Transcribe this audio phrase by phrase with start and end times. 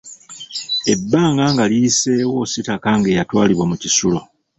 [0.93, 4.19] Ebbanga nga liyiseewo Sitakange yatwalibwa mu kisulo.